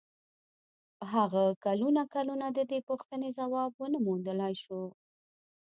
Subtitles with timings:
[1.11, 4.81] هغه کلونه کلونه د دې پوښتنې ځواب و نه موندلای شو.